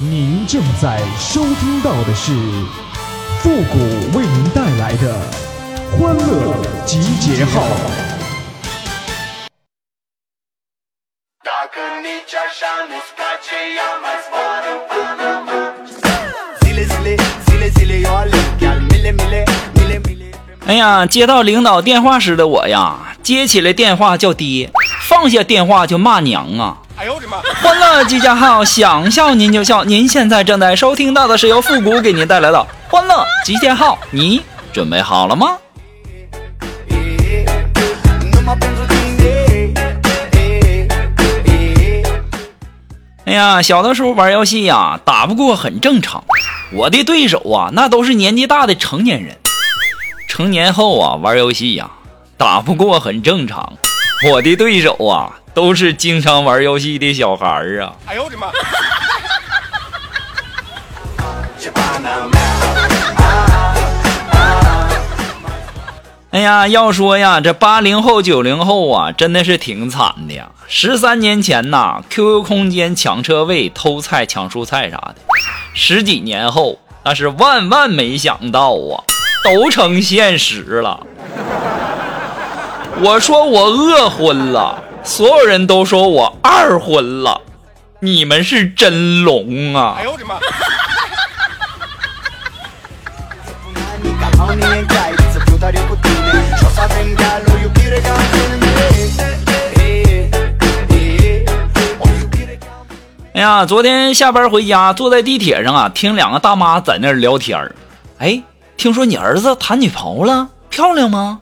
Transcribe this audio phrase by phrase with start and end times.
[0.00, 2.32] 您正在收听到的是
[3.40, 3.78] 复古
[4.16, 5.12] 为您带来的
[5.90, 6.54] 欢乐
[6.86, 7.64] 集结号。
[20.66, 24.70] 哎呀，接到领导电话时的我呀，接起来电话叫爹，
[25.08, 26.78] 放下电话就骂娘啊！
[27.62, 29.84] 欢乐集结号，想笑您就笑。
[29.84, 34.40] 您现在正在收听到的是由复古给您带来的欢乐集结号，你
[34.72, 35.58] 准备好了吗？
[43.26, 46.24] 哎呀，小的时候玩游戏呀，打不过很正常。
[46.72, 49.36] 我的对手啊，那都是年纪大的成年人。
[50.28, 51.90] 成年后啊，玩游戏呀，
[52.38, 53.74] 打不过很正常。
[54.26, 57.94] 我的对手啊，都是经常玩游戏的小孩儿啊。
[58.06, 58.50] 哎呦我的妈！
[66.30, 70.48] 哎呀，要说呀，这八零后、九零后啊，真的是挺惨的呀。
[70.66, 75.14] 十三年前呐，QQ 空间抢车位、偷菜、抢蔬菜啥的；
[75.74, 79.04] 十几年后，那是万万没想到啊，
[79.44, 81.06] 都成现实了。
[83.00, 87.40] 我说我饿昏了，所有人都说我二婚了，
[88.00, 89.94] 你们是真聋啊！
[89.98, 90.34] 哎呦我的妈！
[103.32, 107.72] 哎呀，昨天下班回家，坐在地铁上啊，听两个大妈在那聊天儿。
[108.18, 108.42] 哎，
[108.76, 111.40] 听说你儿子谈女朋友了，漂亮吗？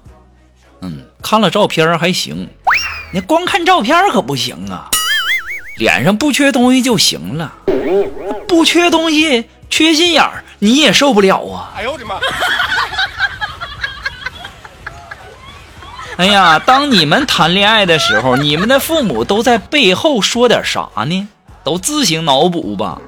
[0.83, 2.49] 嗯，看了照片还行。
[3.11, 4.89] 你光看照片可不行啊，
[5.77, 7.53] 脸上不缺东西就行了。
[8.47, 11.73] 不缺东西，缺心眼儿，你也受不了啊！
[11.77, 12.15] 哎呦我的妈！
[16.17, 21.27] 哎呀，当你们谈恋爱的时候，你们的父母都在背后说点啥呢？
[21.65, 23.01] 都自行脑补吧。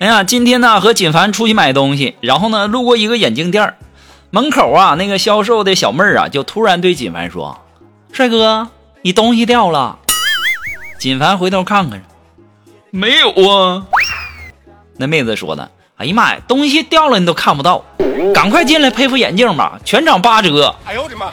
[0.00, 3.74] 哎呀，今天呢和锦凡出去买东西，然后呢路过一个眼镜店
[4.30, 7.60] 门口啊那个销售的小妹儿啊就突然对锦凡说
[8.10, 8.68] ：“帅哥，
[9.02, 9.98] 你东西掉了。
[10.98, 12.02] ”锦凡回头看看。
[12.90, 13.84] 没有啊，
[14.96, 15.70] 那妹子说的。
[15.98, 17.84] 哎呀妈呀，东西掉了你都看不到，
[18.32, 20.74] 赶快进来配副眼镜吧，全场八折。
[20.86, 21.26] 哎呦我的妈！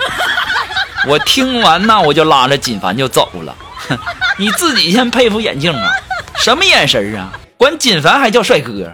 [1.07, 3.55] 我听完呐，我就拉着锦凡就走了。
[4.37, 5.89] 你自己先配副眼镜啊，
[6.35, 7.31] 什么眼神啊？
[7.57, 8.93] 管锦凡还叫帅哥。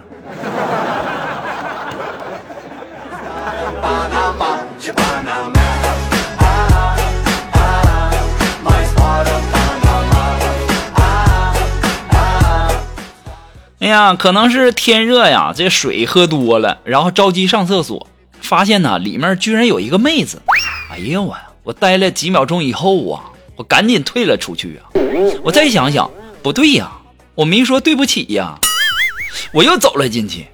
[13.80, 18.06] 哎呀，可能是天热呀，这水喝多了，然后着急上厕所，
[18.40, 20.40] 发现呢里面居然有一个妹子。
[20.90, 23.20] 哎呀我，我待了几秒钟以后啊，
[23.56, 24.88] 我赶紧退了出去啊。
[25.42, 26.10] 我再想想，
[26.42, 26.90] 不对呀，
[27.36, 28.58] 我没说对不起呀。
[29.52, 30.46] 我又走了进去，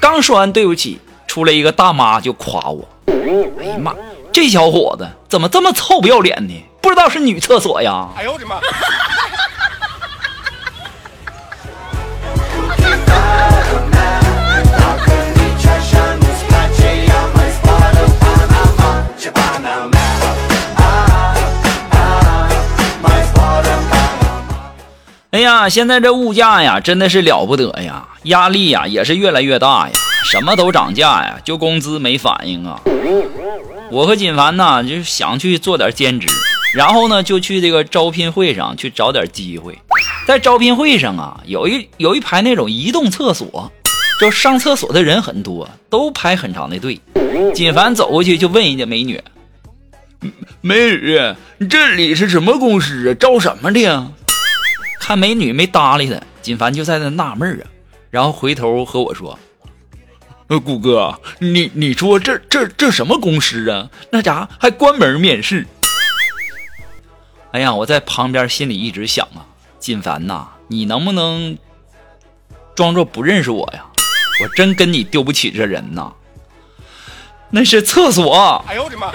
[0.00, 2.86] 刚说完对不起，出来一个大妈就夸我。
[3.06, 3.94] 哎呀妈，
[4.32, 6.54] 这小伙子怎么这么臭不要脸呢？
[6.82, 8.08] 不知道是女厕所呀？
[8.16, 8.60] 哎呦我的妈！
[25.36, 29.92] 哎呀，现在这物价呀，真的是了不得呀，压力呀也是越来越大呀，
[30.24, 32.80] 什么都涨价呀，就工资没反应啊。
[33.90, 36.26] 我和锦凡呢，就想去做点兼职，
[36.72, 39.78] 然后呢，就去这个招聘会上去找点机会。
[40.26, 43.70] 在招聘会上啊，有一有一排那种移动厕所，
[44.18, 46.98] 就上厕所的人很多，都排很长的队。
[47.54, 49.22] 锦凡走过去就问人家美女
[50.62, 51.20] ：“美女，
[51.68, 53.14] 这里是什么公司啊？
[53.20, 54.06] 招什么的呀？”
[55.06, 57.64] 看美女没搭理他，锦凡就在那纳闷啊，
[58.10, 59.38] 然后回头和我说
[60.50, 63.88] ：“呃，谷哥，你你说这这这什么公司啊？
[64.10, 65.64] 那家还关门面试？”
[67.54, 69.46] 哎呀，我在旁边心里一直想啊，
[69.78, 71.56] 锦凡呐，你能不能
[72.74, 73.86] 装作不认识我呀？
[74.42, 76.12] 我真跟你丢不起这人呐。
[77.50, 78.60] 那是厕所。
[78.66, 79.06] 哎呦我的妈！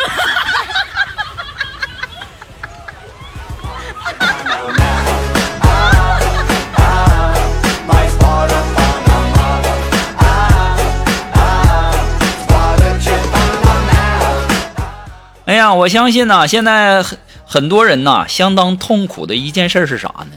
[15.53, 20.31] 呀，我相信呢，现在很很多人呐，相当痛苦的一件事是啥呢？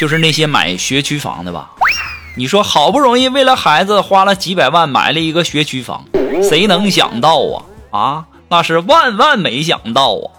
[0.00, 1.70] 就是那些买学区房的吧。
[2.36, 6.04] 你说好不容易为了孩子花了几百万买了一个学区房，
[6.48, 8.24] 谁能想到啊啊？
[8.48, 10.30] 那是万万没想到啊！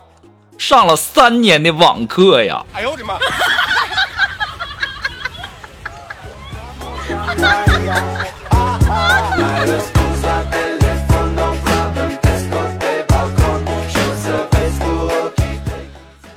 [0.58, 2.66] 上了三年的网课呀！
[2.74, 3.18] 哎呦我的妈！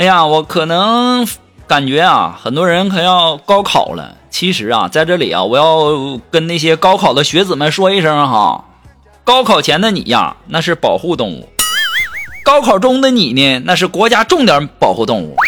[0.05, 1.27] 哎呀，我可能
[1.67, 4.15] 感觉啊，很多人可要高考了。
[4.29, 8.67] 其实啊，在这里啊，我要跟那些高考的学子们说一声哈，
[9.25, 11.49] 高考前的你呀，那是保护动物；
[12.45, 15.39] 高考中的你呢，那是国家重点保护动物。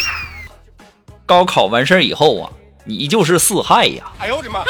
[1.27, 2.49] 高考完事以后啊，
[2.87, 4.05] 你就是四害呀！
[4.19, 4.61] 哎呦我的妈！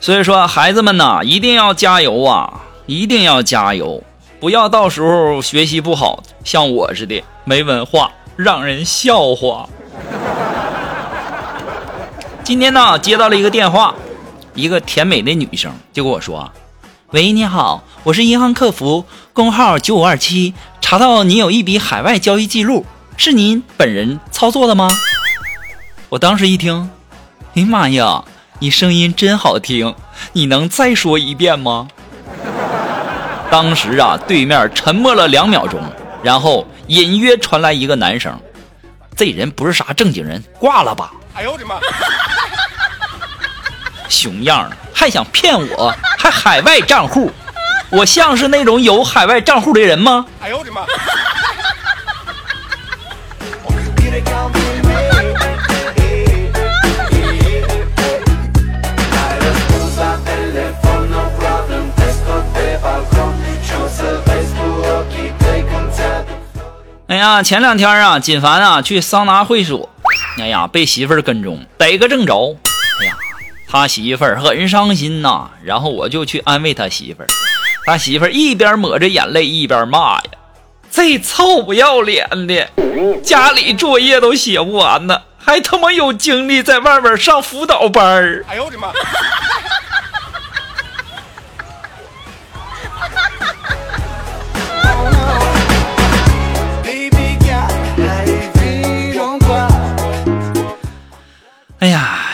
[0.00, 2.62] 所以说，孩子们呐，一定要加油啊！
[2.86, 4.02] 一定要加油，
[4.40, 9.68] 不要到时候学习不好，像我似的没文化，让人笑话。
[12.42, 13.94] 今天呢，接到了一个电话，
[14.54, 16.50] 一个甜美的女生就跟我说
[17.12, 19.04] ：“喂，你好，我是银行客服，
[19.34, 22.86] 工号九五二七，查到你有一笔海外交易记录，
[23.18, 24.88] 是您本人操作的吗？”
[26.08, 26.90] 我当时一听，
[27.54, 28.24] 哎妈呀，
[28.62, 29.94] 你声音真好听，
[30.34, 31.88] 你能再说一遍吗？
[33.50, 35.80] 当时啊，对面沉默了两秒钟，
[36.22, 38.38] 然后隐约传来一个男声
[39.16, 41.76] ：“这人不是啥正经人，挂了吧？”哎呦我的妈！
[44.10, 45.94] 熊样还想骗我？
[46.18, 47.30] 还海外账户？
[47.88, 50.26] 我像是那种有海外账户的人吗？
[50.42, 50.82] 哎呦我的妈！
[67.20, 69.88] 呀，前两天啊，锦凡啊去桑拿会所，
[70.38, 72.56] 哎呀，被媳妇儿跟踪，逮个正着。
[73.00, 73.14] 哎呀，
[73.68, 75.50] 他媳妇儿很伤心呐。
[75.62, 77.26] 然后我就去安慰他媳妇儿，
[77.84, 80.22] 他媳妇儿一边抹着眼泪一边骂呀
[80.90, 82.68] ：“这臭不要脸的，
[83.22, 88.88] 家里作业都写不完呢，还他妈有精力在外面上辅导班儿。”哎呦我的妈！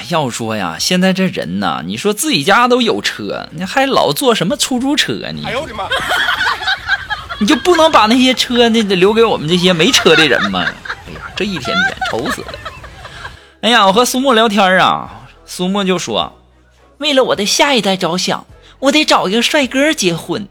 [0.08, 5.42] 要说呀，现在这人呐，你说自己家都有车，你还老坐什么出租车呢？
[5.46, 5.88] 哎呦我的妈！
[7.38, 10.64] 你就不能把那些车那留给我们这些没车的人吗？
[11.06, 12.48] 哎呀，这一天天愁死了。
[13.60, 16.40] 哎呀，我和苏木聊天啊，苏木就说
[16.98, 18.46] ：“为了我的下一代着想，
[18.78, 20.48] 我得找一个帅哥结婚。”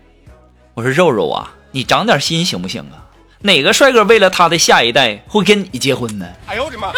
[0.75, 3.01] 我说：“肉肉啊，你长点心行不行啊？
[3.39, 6.91] 哪个帅哥为了他的下一代会跟你结婚呢？”哎呦我的妈！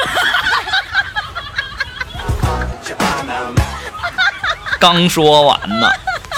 [4.79, 5.89] 刚说完呢，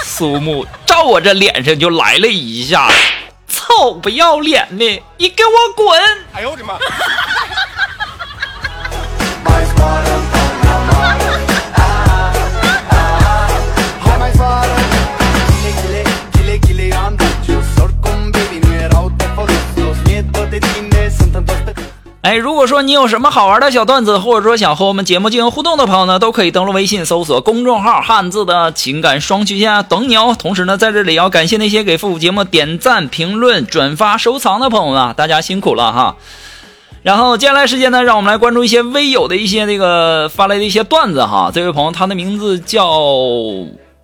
[0.02, 2.90] 苏木照我这脸上就来了一下，
[3.46, 6.00] 臭不要脸的，你给我滚！
[6.32, 6.74] 哎呦我的妈！
[22.30, 30.36] 哎，如果说你有什么好玩的小段子，或者说想和我们节目进行互动的朋友呢，都可以登录微信搜索公众号“汉字的情感双曲线”等你哦。
[30.38, 36.14] 同时呢，在这里要感谢那些给复古节目点赞、评论、转发、收藏的朋友们，大家辛苦了哈。
[37.02, 41.50] 然后接下来时间呢，让我们来关注一些微友的一些那个发来的一些段子哈。
[41.52, 42.88] 这位朋友他的名字叫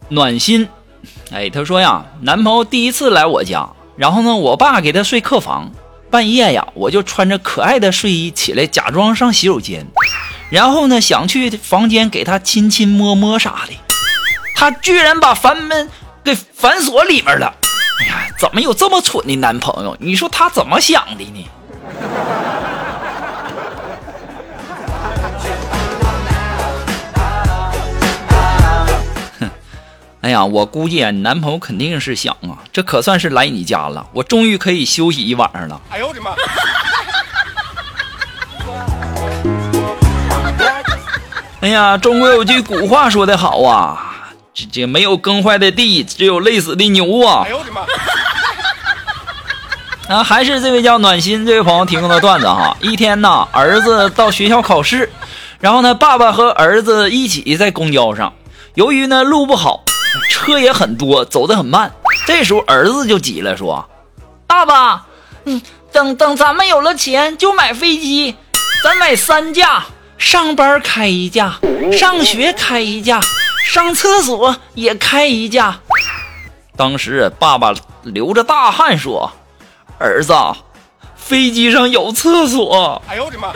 [0.09, 0.67] 暖心，
[1.31, 5.71] 哎，他说呀，男朋友第一次来我家，然后呢，我爸给他睡客房。
[6.11, 9.87] 半夜呀，我就穿着可爱的睡衣起来，假装上洗手间，
[10.51, 13.73] 然后呢，想去房间给他亲亲摸摸啥的，
[14.55, 15.91] 他居然把房门
[16.25, 17.55] 给反锁里面了。
[18.01, 19.97] 哎呀，怎么有这么蠢的男朋友？
[20.01, 21.49] 你说他怎么想的呢？
[30.27, 35.81] 哎呀，我估计啊，你男朋友肯定是想啊，这可算是来你家了，我终于可以休息一晚上了。
[35.89, 36.33] 哎呦我的妈！
[41.63, 47.45] 哎呀，中国有句古话说得好啊，这这没有耕坏的地，只有累死的牛啊。
[47.45, 47.83] 哎呦我的妈！
[50.13, 52.77] 啊，还是这位叫暖心这位朋友提供的段子哈。
[52.81, 55.09] 一天呐，儿子到学校考试。
[55.61, 58.33] 然后呢，爸爸和儿子一起在公交上，
[58.75, 59.85] 由于呢路不好，
[60.31, 61.93] 车也很多，走得很慢。
[62.27, 63.89] 这时候儿子就急了，说
[64.47, 65.07] ：“爸爸，
[65.45, 65.61] 嗯，
[65.93, 68.37] 等等，咱们有了钱就买飞机，
[68.83, 69.85] 咱买三架，
[70.19, 71.59] 上班开一架，
[71.93, 73.21] 上学开一架，
[73.71, 75.79] 上厕所也开一架。”
[76.77, 79.33] 当时爸爸流着大汗说
[79.99, 80.35] ：“儿子，
[81.17, 83.49] 飞机上有厕所。”哎呦我的妈！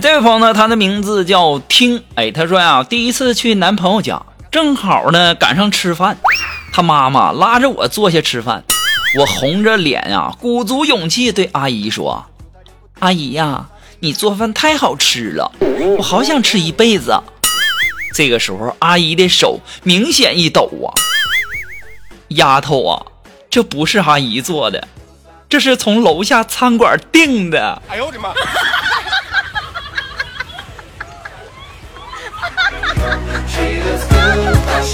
[0.00, 2.04] 这位朋友呢，他的名字叫听。
[2.14, 6.16] 哎，他说呀，第一次去男朋友家，正好呢赶上吃饭。
[6.72, 8.62] 他妈妈拉着我坐下吃饭，
[9.18, 12.26] 我红着脸啊，鼓足勇气对阿姨说
[13.00, 13.66] ：“阿姨呀，
[13.98, 15.50] 你做饭太好吃了，
[15.96, 17.18] 我好想吃一辈子。”
[18.14, 20.94] 这个时候，阿姨的手明显一抖啊，
[22.28, 23.06] 丫头啊，
[23.50, 24.86] 这不是阿姨做的，
[25.48, 27.82] 这是从楼下餐馆订的。
[27.88, 28.32] 哎呦我的妈！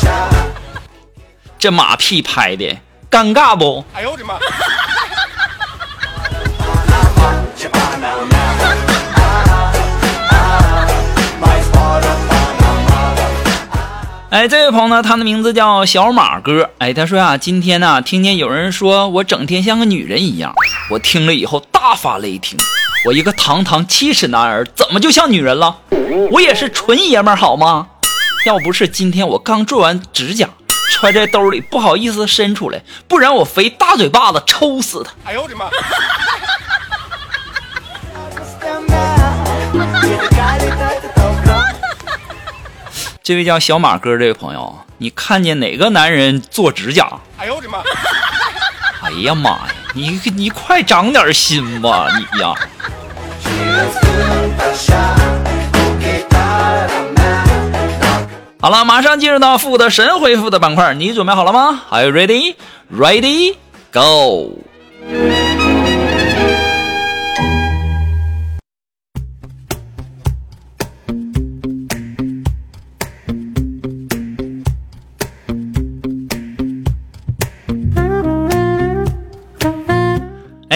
[1.59, 2.77] 这马屁拍的
[3.11, 3.85] 尴尬不？
[3.95, 4.35] 哎呦我的妈！
[14.31, 16.69] 哎，这位朋友呢，他的名字叫小马哥。
[16.79, 20.53] 哎，他说啊，今天呢，听见有人说我整天像个女人一样，
[20.91, 22.59] 我听了以后大发雷霆。
[23.07, 25.77] 我一个堂堂七尺男儿，怎么就像女人了？
[26.33, 27.87] 我也是纯爷们儿好吗？
[28.45, 30.49] 要不是今天我刚做完指甲。
[30.93, 35.11] 揣在兜里，不好意思伸出来，不然我肥大嘴巴子抽死他！
[35.25, 35.69] 哎呦我的妈！
[43.23, 47.09] 这位叫小马哥这位朋友，你看见哪个男人做指甲？
[47.39, 47.79] 哎呦我的妈！
[49.03, 52.55] 哎呀妈呀，你你快长点心吧，你呀！
[58.65, 62.55] 好了，马上进入到负的神回复的板块，你准备好了吗？Are you ready?
[62.91, 63.57] Ready?
[63.93, 64.57] Go!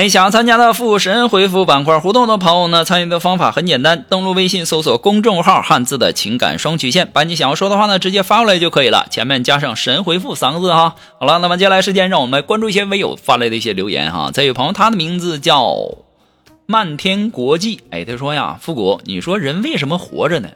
[0.09, 10.95] 哎，想要参加的复神回复板块互动的朋友呢，参与的方法很简单，登录微信搜索公众号“汉字的情感双曲线”，把你想要说的话呢直接发过来就可以了，前面加上“神回复”三个字哈。
[11.21, 14.31] 好了，那么接下来时间让我们来关注一些微友发来的一些留言哈。
[14.33, 15.77] 这位朋友他的名字叫
[16.65, 20.49] 漫天国际，哎，他说呀，复古，你说人为什么活着呢？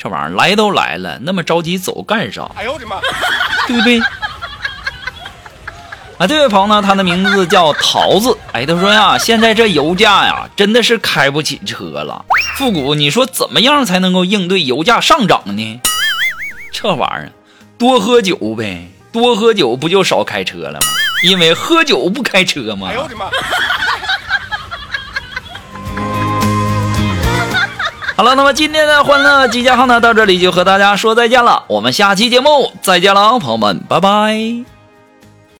[0.00, 2.50] 这玩意儿来都来了，那么着急走干啥？
[2.56, 2.96] 哎呦我的妈，
[3.68, 4.00] 对不对？
[6.20, 8.36] 啊，这位朋友呢，他的名字叫桃子。
[8.52, 12.26] 哎，他说呀，现在这油价呀，真的是开不起车了。
[12.58, 15.80] 复古，你说怎么样才能够应对油价上涨呢？
[16.70, 17.32] 这玩意儿，
[17.78, 20.86] 多喝酒呗，多喝酒不就少开车了吗？
[21.22, 22.88] 因为喝酒不开车嘛。
[22.90, 23.24] 哎呦我的妈！
[28.14, 31.64] 好了，那么今天的欢乐集结号呢，到这里就和大家说再见了。
[31.66, 34.79] 我们下期节目再见了，朋友们，拜拜。